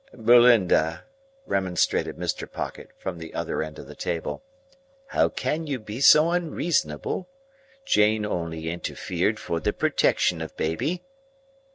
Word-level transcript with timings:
"Belinda," 0.17 1.03
remonstrated 1.45 2.15
Mr. 2.17 2.51
Pocket, 2.51 2.89
from 2.97 3.19
the 3.19 3.35
other 3.35 3.61
end 3.61 3.77
of 3.77 3.85
the 3.85 3.93
table, 3.93 4.41
"how 5.09 5.29
can 5.29 5.67
you 5.67 5.77
be 5.77 6.01
so 6.01 6.31
unreasonable? 6.31 7.29
Jane 7.85 8.25
only 8.25 8.67
interfered 8.71 9.37
for 9.39 9.59
the 9.59 9.73
protection 9.73 10.41
of 10.41 10.57
baby." 10.57 11.03